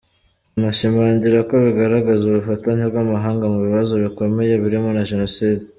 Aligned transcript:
Anashimangira 0.57 1.39
ko 1.49 1.55
bigaragaza 1.65 2.21
ubufatanye 2.25 2.83
bw’amahanga 2.91 3.43
mu 3.53 3.59
bibazo 3.65 3.93
bikomeye 4.03 4.53
birimo 4.63 4.89
na 4.95 5.03
Jenoside. 5.11 5.63